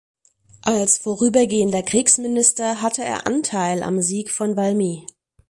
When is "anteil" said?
3.27-3.83